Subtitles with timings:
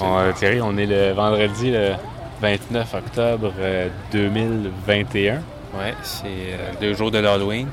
[0.00, 1.92] On, euh, Thierry, on est le vendredi le
[2.40, 5.34] 29 octobre euh, 2021.
[5.34, 7.68] Ouais, c'est euh, deux jours de l'Halloween.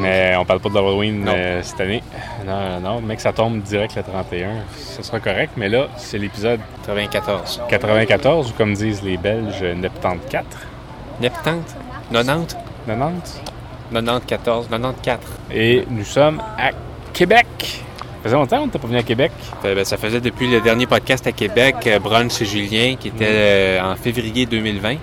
[0.00, 2.02] Mais on parle pas de l'Halloween euh, cette année.
[2.44, 3.00] Non, non, non.
[3.00, 4.48] Mec, ça tombe direct le 31.
[4.76, 5.52] Ce sera correct.
[5.56, 7.62] Mais là, c'est l'épisode 94.
[7.68, 10.44] 94, ou comme disent les Belges, 94.
[11.20, 11.76] 90?
[12.10, 12.56] 90?
[12.86, 13.40] 90.
[13.92, 14.68] 94?
[14.68, 15.20] 94.
[15.52, 16.70] Et nous sommes à
[18.24, 19.32] faisait longtemps qu'on n'était pas venu à Québec.
[19.64, 23.08] Euh, ben, ça faisait depuis le dernier podcast à Québec, euh, Brunch et Julien, qui
[23.08, 24.96] était euh, en février 2020.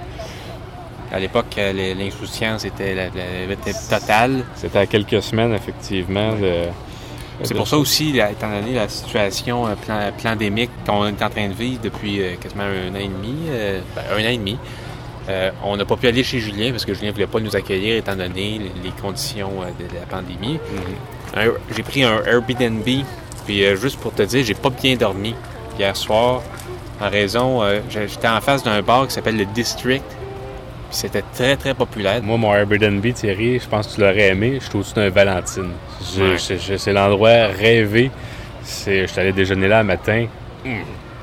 [1.14, 4.44] À l'époque, euh, l'insouciance était, la- la- était totale.
[4.56, 6.34] C'était à quelques semaines, effectivement.
[6.34, 6.66] de-
[7.44, 11.48] C'est pour ça aussi, là, étant donné la situation plan- pandémique qu'on est en train
[11.48, 13.36] de vivre depuis quasiment un an et demi,
[13.96, 14.58] ben, un an et demi,
[15.28, 17.56] euh, on n'a pas pu aller chez Julien parce que Julien ne voulait pas nous
[17.56, 20.54] accueillir étant donné les, conditions de, la pandémie.
[20.54, 20.60] Mhm.
[20.60, 21.21] Un-
[21.76, 22.84] J'ai pris un Airbnb,
[23.46, 25.34] puis euh, juste pour te dire, j'ai pas bien dormi
[25.80, 26.42] hier soir
[27.00, 30.18] en raison, euh, j'étais en face d'un bar qui s'appelle le District, puis
[30.92, 32.22] c'était très très populaire.
[32.22, 34.58] Moi, mon Airbnb, Thierry, je pense que tu l'aurais aimé.
[34.60, 35.72] Je suis au-dessus d'un Valentine.
[36.20, 36.38] Ouais.
[36.38, 38.12] c'est l'endroit rêvé.
[38.64, 40.26] Je suis allé déjeuner là le matin.
[40.66, 40.72] Hum.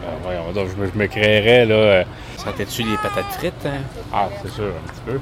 [0.05, 1.75] Ah, voyons donc, je me, je me créerais, là.
[1.75, 2.05] euh,
[2.39, 3.53] Sentais-tu les patates frites?
[3.67, 3.83] hein?
[4.13, 5.21] Ah, c'est sûr, un petit peu.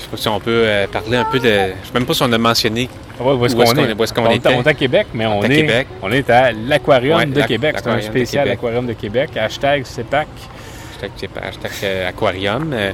[0.00, 1.44] Je sais pas si on peut euh, parler un peu de...
[1.44, 2.88] Je sais même pas si on a mentionné
[3.20, 3.92] ouais, où est-ce qu'on est?
[3.92, 4.48] où on, était?
[4.54, 5.86] on est à Québec, mais on, est à est, Québec.
[6.02, 7.76] on est à l'Aquarium Ouais, de Québec.
[7.78, 8.48] C'est un spécial.
[8.50, 9.36] Aquarium de Québec.
[9.36, 10.26] Hashtag CEPAC.
[11.02, 12.72] Hashtag, hashtag, euh, aquarium.
[12.72, 12.92] Euh,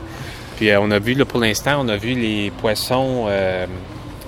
[0.57, 3.27] puis on a vu, là, pour l'instant, on a vu les poissons,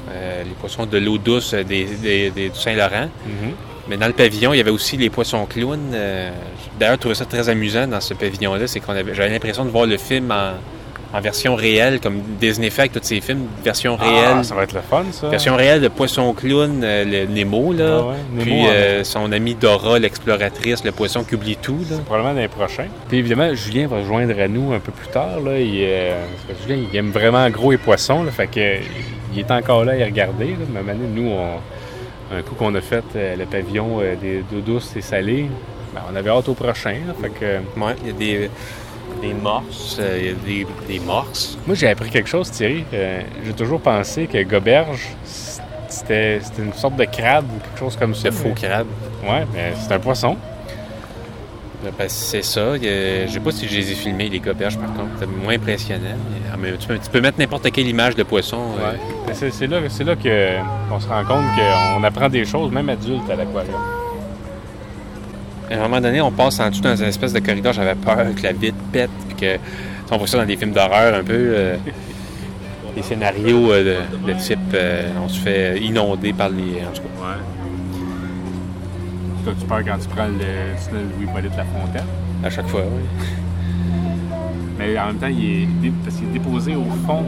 [0.08, 3.08] les poissons de l'eau douce des, des- des- du Saint-Laurent.
[3.26, 3.52] Mhm.
[3.88, 5.90] Mais dans le pavillon, il y avait aussi les poissons clowns.
[6.78, 8.66] D'ailleurs, je trouvais ça très amusant dans ce pavillon-là.
[8.66, 10.52] C'est qu'on avait, j'avais l'impression de voir le film en,
[11.12, 14.36] en version réelle, comme Disney fait avec tous ses films, version réelle.
[14.38, 15.28] Ah, ça va être le fun, ça.
[15.28, 17.98] Version réelle de poisson clown, euh, le Nemo, là.
[18.00, 21.96] Ah ouais, Nemo, Puis euh, son amie Dora, l'exploratrice, le poisson qui oublie tout, là.
[22.04, 22.90] Probablement l'année prochaine.
[23.08, 25.40] Puis évidemment, Julien va joindre à nous un peu plus tard.
[25.40, 25.58] Là.
[25.58, 26.14] Il, euh,
[26.62, 28.22] Julien, il aime vraiment gros et poissons.
[28.24, 28.76] Là, fait que,
[29.32, 30.48] il est encore là à y regarder.
[30.48, 30.66] Là.
[30.74, 35.00] Mais maintenant, nous, on, un coup qu'on a fait le pavillon des d'eau douce et
[35.00, 35.46] salée,
[35.94, 36.96] ben, on avait hâte au prochain.
[37.06, 37.14] là.
[37.18, 38.50] fait que, Ouais, il y a des,
[39.20, 41.58] des morses, euh, des, des morses.
[41.66, 42.84] moi, j'ai appris quelque chose, Thierry.
[42.92, 47.96] Euh, j'ai toujours pensé que goberge, c'était c'était une sorte de crabe ou quelque chose
[47.96, 48.28] comme ça.
[48.30, 48.86] de faux crabes.
[49.24, 50.36] Ouais, mais c'est un poisson.
[51.96, 52.72] Ben, c'est ça.
[52.72, 55.10] A- Je sais pas si je les ai filmés, les goberges, par contre.
[55.20, 56.16] C'est moins impressionnant.
[56.58, 58.58] mais- ah, tu, peux, tu peux mettre n'importe quelle image de poisson.
[58.80, 58.92] euh,
[59.28, 60.56] Mais C'est là, c'est là que
[60.90, 63.76] on se rend compte qu'on apprend des choses, même adulte, à l'aquarium.
[65.70, 67.72] À un moment donné, on passe en dessous dans une espèce de corridor.
[67.72, 69.10] J'avais peur que la vitre pète.
[69.28, 69.58] Puis que,
[70.10, 71.32] on voit ça dans des films d'horreur un peu.
[71.34, 71.76] euh,
[72.96, 76.82] des scénarios euh, de, de type euh, on se fait inonder par les.
[76.84, 77.36] En tout cas, Ouais.
[79.44, 80.32] Toi, tu peur quand tu prends le
[80.84, 82.04] tunnel Louis-Hippolyte Lafontaine.
[82.44, 83.26] à chaque fois, oui.
[84.78, 87.24] Mais en même temps, il est, parce qu'il est déposé au fond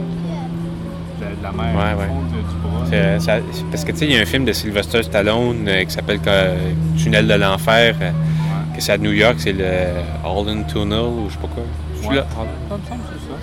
[1.19, 2.07] de, la mer, Ouais, au ouais.
[2.07, 3.19] fond du bras.
[3.19, 6.19] Ça- parce que tu sais, il y a un film de Sylvester Stallone qui s'appelle
[6.97, 7.95] Tunnel de l'enfer.
[8.75, 9.69] Que c'est à New York, c'est le
[10.23, 11.63] Holden Tunnel ou je sais pas quoi.
[12.01, 13.37] Que c'est ça.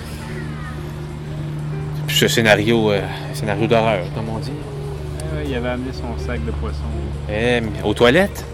[2.07, 3.01] Puis ce scénario, euh,
[3.35, 4.53] scénario d'horreur, comme on dit.
[5.47, 6.79] Il avait amené son sac de poisson.
[7.31, 8.45] Eh, mais aux toilettes?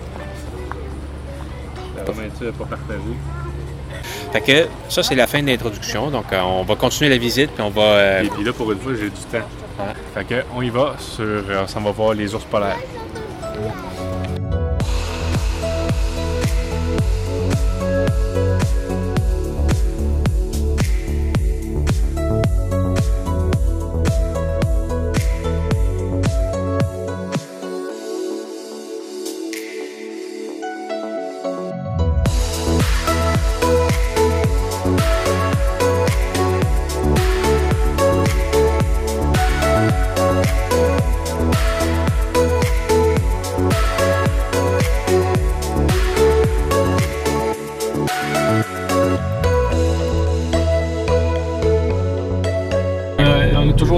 [1.96, 3.00] La tu pas partagé.
[4.32, 6.10] Fait que ça, c'est la fin de l'introduction.
[6.10, 7.82] Donc, euh, on va continuer la visite, puis on va.
[7.82, 9.38] euh, Et puis là, pour une fois, j'ai du temps.
[9.78, 9.84] Ouais.
[10.14, 11.24] Fait que, on y va sur.
[11.24, 12.76] euh, On s'en va voir les ours polaires.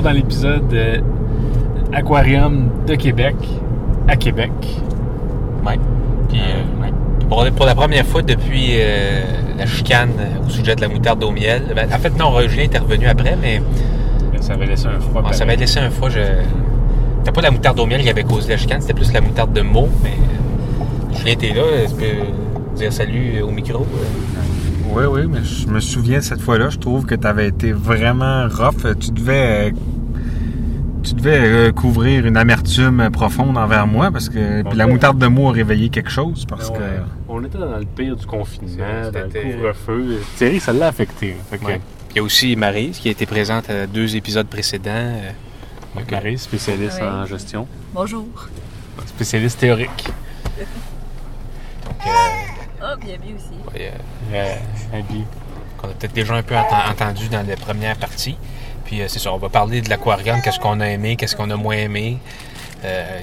[0.07, 0.99] Dans l'épisode euh,
[1.93, 3.35] Aquarium de Québec,
[4.07, 4.53] à Québec.
[5.67, 5.81] Ouais.
[6.29, 6.93] Puis, euh, ouais.
[7.29, 9.23] Pour, pour la première fois depuis euh,
[9.59, 11.63] la chicane euh, au sujet de la moutarde au miel.
[11.75, 13.61] ben, en fait, non, Julien est revenu après, mais
[14.33, 15.23] Mais Ça avait laissé un froid.
[15.23, 16.09] bon, ça m'avait laissé un froid.
[16.09, 16.21] Je...
[17.19, 19.53] C'était pas la moutarde au miel qui avait causé la chicane, c'était plus la moutarde
[19.53, 19.89] de mots.
[20.05, 23.81] Mais euh, Julien était là, tu peux dire salut au micro.
[23.81, 24.95] euh?
[24.95, 28.47] Oui, oui, mais je me souviens cette fois-là, je trouve que tu avais été vraiment
[28.49, 28.87] rough.
[29.01, 29.75] Tu devais.
[31.07, 35.27] Tu devais euh, couvrir une amertume profonde envers moi parce que puis la moutarde de
[35.29, 37.01] mots a réveillé quelque chose parce que Ouais.
[37.29, 40.21] On était dans le pire du confinement, dans le c'était- couvre-feu.
[40.37, 41.37] Thierry, ça l'a affecté.
[41.51, 41.81] Fait que, Ouais.
[42.11, 44.91] Il y a aussi Maryse qui a été présente à deux épisodes précédents.
[44.95, 45.31] euh,
[45.95, 47.07] donc, Marie, spécialiste Oui.
[47.09, 48.27] en gestion, Bonjour.
[49.07, 50.07] spécialiste théorique.
[51.85, 52.11] Donc, euh,
[52.83, 53.75] Oh, bien vu aussi.
[53.75, 53.93] ouais,
[54.33, 55.25] euh, Euh, Abby.
[55.79, 58.37] qu'on a peut-être déjà un peu enten- entendu dans la première partie.
[58.87, 61.51] Puis euh, c'est ça, on va parler de l'aquarium, qu'est-ce qu'on a aimé, qu'est-ce qu'on
[61.51, 62.19] a moins aimé.
[62.85, 63.21] Euh,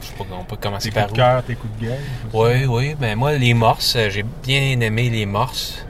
[0.00, 1.98] je sais pas, on peut commencer tes par coups de cœur, tes coups de gueule.
[2.32, 2.94] Oui, oui.
[2.98, 5.84] Ben moi, les morses, euh, j'ai bien aimé les morses.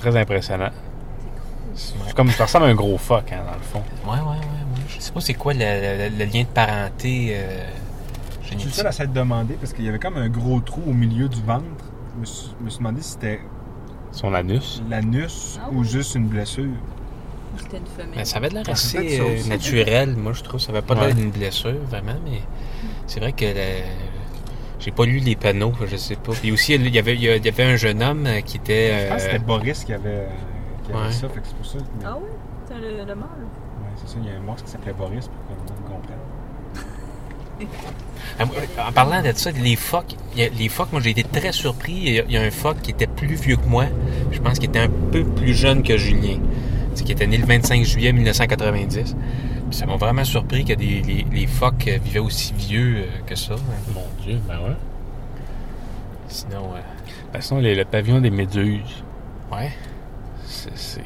[0.00, 0.70] Très impressionnant.
[1.74, 3.82] C'est comme ça ressemble à un gros phoque, hein, dans le fond.
[4.06, 4.36] Ouais, ouais, ouais.
[4.36, 4.82] ouais.
[4.88, 7.66] Je sais pas c'est quoi le, le- le lien de parenté euh,
[8.40, 8.74] Je suis le génétique.
[8.74, 11.42] seul à s'être demandé parce qu'il y avait comme un gros trou au milieu du
[11.42, 11.62] ventre.
[12.14, 13.40] Je me suis, je me suis demandé si c'était
[14.12, 14.82] Son anus.
[14.88, 16.64] l'anus Ah ou juste une blessure.
[17.56, 18.14] Ou c'était une femelle?
[18.16, 20.60] Mais ça avait l'air assez euh, naturel, moi je trouve.
[20.60, 21.06] Ça avait pas Ouais.
[21.06, 22.40] l'air d'une blessure, vraiment, mais
[23.06, 23.84] c'est vrai que la-
[24.78, 26.32] j'ai pas lu les panneaux, je sais pas.
[26.32, 29.04] Puis aussi, il y avait, il y avait un jeune homme euh, qui était.
[29.04, 30.28] Je pense que euh, c'était Boris qui avait,
[30.84, 31.12] qui avait Ouais.
[31.12, 31.78] ça, fait que c'est pour ça.
[31.78, 32.28] que- Ah oui?
[32.68, 33.16] C'est le, le mâle.
[33.16, 35.84] Ouais, c'est ça, il y a un morse qui s'appelait Boris pour que le monde
[36.00, 36.18] comprenne.
[38.38, 38.44] Ah,
[38.88, 41.92] En parlant de ça, les phoques, les phoques, moi j'ai été très surpris.
[41.94, 43.86] Il y a- il y a un phoque qui était plus vieux que moi.
[44.30, 46.38] Je pense qu'il était un peu plus jeune que Julien.
[47.04, 49.14] Qui était né le 25 juillet 1990.
[49.70, 53.04] Puis ça m'a vraiment surpris que des, les, les phoques euh, vivaient aussi vieux euh,
[53.26, 53.54] que ça.
[53.94, 54.76] Mon Dieu, ben ouais.
[56.28, 59.02] Sinon, euh, De toute façon, les- le pavillon des méduses,
[59.52, 59.70] ouais.
[60.44, 61.00] c'est-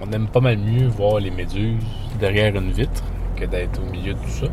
[0.00, 1.82] on aime pas mal mieux voir les méduses
[2.18, 3.04] derrière une vitre
[3.42, 4.46] que d'être au milieu de tout ça.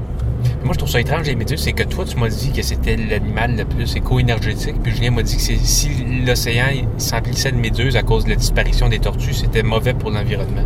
[0.64, 2.96] Moi, je trouve ça étrange, les méduses, c'est que toi, tu m'as dit que c'était
[2.96, 5.90] l'animal le plus éco-énergétique, puis Julien m'a dit que c'est- si
[6.26, 10.12] l'océan il s'emplissait de méduses à cause de la disparition des tortues, c'était mauvais pour
[10.12, 10.64] l'environnement.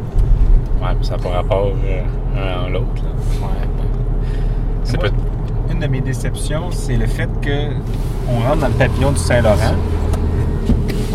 [0.81, 2.02] Ouais, mais ça n'a pas rapport euh,
[2.38, 2.86] un en l'autre.
[2.98, 3.46] là.
[3.48, 3.84] Ouais, ben,
[4.84, 5.16] C'est Moi, peut-
[5.74, 7.69] Une de mes déceptions, c'est le fait que
[8.30, 9.76] on rentre dans le pavillon du Saint-Laurent.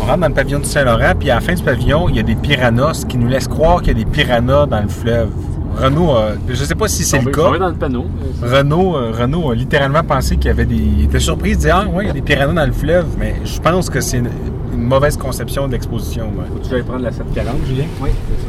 [0.01, 2.19] On rentre dans le pavillon du Saint-Laurent, puis à la fin du pavillon, il y
[2.19, 4.87] a des piranhas, ce qui nous laisse croire qu'il y a des piranhas dans le
[4.89, 5.29] fleuve.
[5.77, 7.57] Renault, a- je sais pas si c'est le cas.
[7.57, 8.05] dans le panneau.
[8.41, 10.75] Renault, euh, Renault a littéralement pensé qu'il y avait des.
[10.75, 13.05] Il était surpris de dire Ah, ouais, il y a des piranhas dans le fleuve,
[13.17, 14.29] mais je pense que c'est une,
[14.73, 16.25] une mauvaise conception de l'exposition.
[16.25, 16.45] ouais.
[16.51, 17.85] Faut que tu ailles prendre la 740, Julien?
[18.01, 18.47] Oui, c'est ça.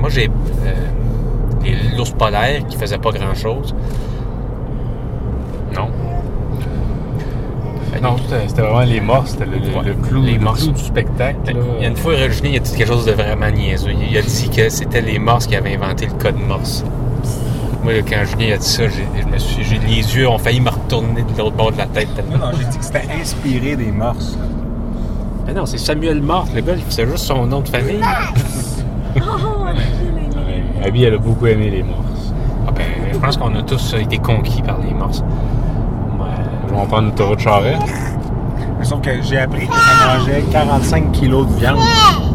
[0.00, 0.72] Moi, j'ai euh,
[1.64, 3.74] les- l'ours polaire qui faisait pas grand-chose.
[5.74, 5.88] Non.
[8.02, 8.16] Non,
[8.46, 11.38] c'était vraiment les morses, c'était le, le- Ouais, le clou, les le clou du spectacle.
[11.46, 11.52] là.
[11.78, 13.90] Il y a une fois, Julien, il a dit quelque chose de vraiment niaiseux.
[14.10, 16.84] Il a dit que c'était les morses qui avaient inventé le code morse.
[17.82, 20.70] Moi, quand Julien a dit ça, je me suis, j'ai- les yeux ont failli me
[20.70, 22.38] retourner de l'autre bord de la tête tellement.
[22.38, 24.36] Non, non, j'ai dit que c'était inspiré des morses.
[25.46, 28.00] Mais non, c'est Samuel Morse, le gars, c'est juste son nom de famille.
[29.18, 32.32] Oh, Ouais, Abby, elle a beaucoup aimé les morses.
[32.66, 35.24] Ah ben, je pense qu'on a tous été conquis par les morses.
[36.76, 37.82] On va prendre l'autoroute Charest.
[38.78, 41.78] Mais Sauf que j'ai appris que ça mangeait 45 kilos de viande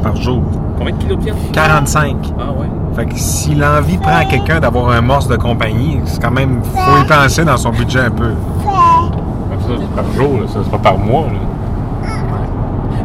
[0.02, 0.42] par jour.
[0.78, 1.38] Combien de kilos de viande?
[1.54, 2.16] 45.
[2.40, 2.68] Ah ouais.
[2.96, 6.62] Fait que si l'envie prend à quelqu'un d'avoir un morse de compagnie, c'est quand même.
[6.64, 8.32] Faut y penser dans son budget un peu.
[8.64, 11.28] Ça, c'est par jour, là, ça, c'est pas par mois.
[11.28, 12.10] Là.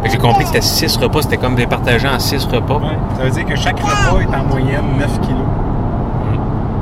[0.03, 2.77] Fait que J'ai compris que c'était 6 repas, c'était comme des partagés en 6 repas.
[2.77, 2.97] Ouais.
[3.19, 5.39] Ça veut dire que chaque repas est en moyenne 9 kilos.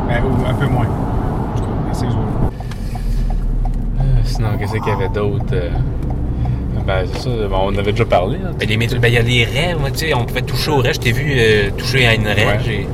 [0.09, 0.85] Ben, ou un peu moins.
[0.87, 2.19] En tout cas, à ces jours
[4.01, 5.45] Euh, sinon, qu'est-ce qu'il y avait d'autre?
[5.53, 5.71] euh?
[6.87, 8.37] Ben, c'est ça, bon, on avait déjà parlé.
[8.45, 8.51] hein.
[8.59, 10.79] Ben, les ben, il y a les raies, moi, tu sais, on pouvait toucher aux
[10.79, 10.93] raies.
[10.95, 12.47] Je t'ai vu euh, toucher à une raie.
[12.47, 12.87] Ouais.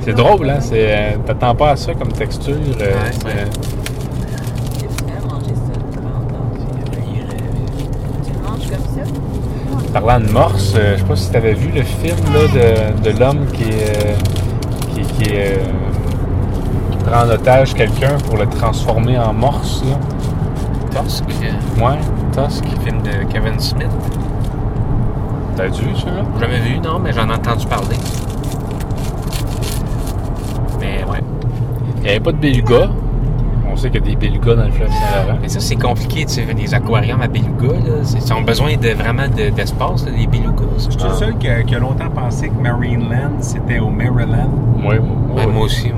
[0.00, 0.60] C'est drôle, hein?
[0.60, 2.54] C'est, euh, t'attends pas à ça comme texture.
[2.78, 2.86] Ouais,
[3.26, 3.44] ouais.
[9.92, 12.46] Parlant de morse, je sais pas si tu avais vu le film là,
[13.02, 13.64] de, de l'homme qui,
[14.94, 15.56] qui, qui, euh,
[17.14, 19.82] en otage quelqu'un pour le transformer en morse.
[19.84, 21.00] Là.
[21.02, 21.24] Tusk,
[21.80, 21.98] Ouais,
[22.32, 22.64] Tusk.
[22.84, 23.86] film de Kevin Smith.
[25.56, 26.22] T'as vu celui-là?
[26.40, 27.96] Jamais vu, non, mais j'en ai entendu parler.
[30.80, 31.20] Mais ouais.
[31.98, 32.88] Il n'y avait pas de beluga.
[33.72, 35.38] On sait qu'il y a des belugas dans le fleuve Saint-Laurent.
[35.40, 37.94] Mais ça, c'est compliqué, tu sais, les aquariums à beluga, là.
[38.26, 40.64] Ils ont besoin de vraiment de- d'espace, là, les belugas.
[40.76, 44.50] Je suis le seul qui a, qui a longtemps pensé que Marineland, c'était au Maryland.
[44.84, 45.92] Oui, Ouais, moi aussi.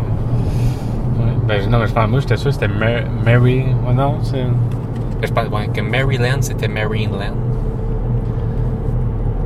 [1.46, 3.64] Ben, non, mais je pense, moi, j'étais sûr que c'était Mar- Mary.
[3.86, 4.44] Ouais, non, c'est.
[5.22, 6.68] Je pense ouais, que Maryland, c'était.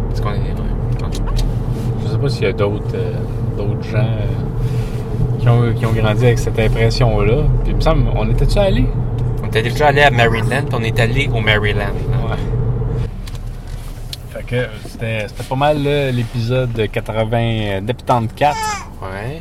[0.08, 0.34] Parce qu'on est.
[0.34, 1.10] Ouais.
[2.04, 3.14] Je sais pas s'il y a d'autres euh,
[3.56, 7.42] d'autres gens euh, qui, ont, qui ont grandi avec cette impression-là.
[7.62, 8.86] Puis il me semble, on était-tu allés?
[9.42, 11.92] On était déjà allé à Maryland, puis on est allé au Maryland.
[12.28, 12.36] Ouais.
[14.30, 18.54] Fait que c'était c'était pas mal là, l'épisode 80 de 74.
[19.02, 19.40] Ouais.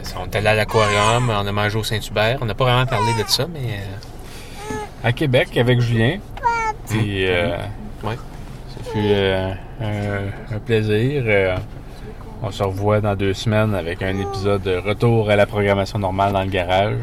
[0.00, 2.38] Euh, on est allé à l'aquarium, on a mangé au Saint-Hubert.
[2.40, 6.18] On n'a pas vraiment parlé de ça, mais euh, À Québec avec Julien.
[6.88, 7.56] Puis euh,
[8.04, 8.16] ouais.
[8.16, 11.22] ça fut euh, un, un plaisir.
[11.26, 11.56] Euh,
[12.42, 16.32] on se revoit dans deux semaines avec un épisode de retour à la programmation normale
[16.32, 16.96] dans le garage.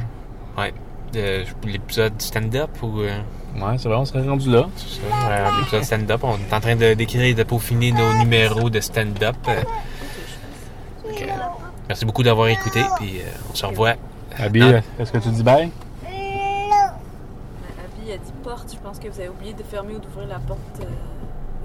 [0.57, 0.73] Ouais.
[1.13, 3.01] De- l'épisode stand-up ou.
[3.01, 3.17] euh,
[3.55, 4.67] Ouais, c'est vrai, on serait rendu là.
[4.75, 6.19] c'est ça, l'épisode stand-up.
[6.23, 9.35] On est en train de d'écrire et de peaufiner nos numéros de stand-up.
[11.87, 11.89] Euh.
[11.89, 13.93] Merci beaucoup d'avoir écouté, puis euh, on se revoit.
[14.37, 15.71] Abby, dans- est-ce que tu dis bye?
[16.05, 16.11] Abby
[18.11, 18.71] a dit porte.
[18.73, 20.85] Je pense que vous avez oublié de fermer ou d'ouvrir la porte euh,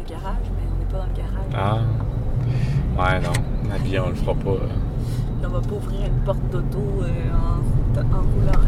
[0.02, 1.52] de garage, mais on n'est pas dans le garage.
[1.54, 1.78] Ah.
[2.98, 3.32] Ouais, non.
[3.74, 4.50] Abby, on le fera pas.
[4.50, 4.68] euh.
[5.44, 7.58] On va pas ouvrir une porte d'auto euh, en,
[8.00, 8.58] en roulant là.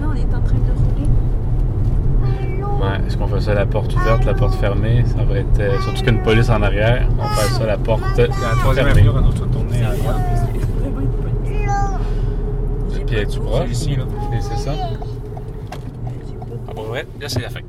[0.00, 1.08] Là, on est en train de rouler.
[3.06, 5.04] Est-ce qu'on fait ça la porte ouverte, la porte fermée?
[5.06, 5.60] Ça va être.
[5.60, 7.08] euh, surtout qu'il y a une police en arrière.
[7.18, 8.02] On fait ça la porte.
[8.18, 8.26] La
[8.60, 10.16] troisième avenue, on à droite.
[13.06, 13.70] Puis es-tu proche?
[13.70, 14.02] Ici, là.
[14.36, 14.72] Et c'est ça?
[16.68, 17.60] Ah, bon, ouais, là, c'est la fin.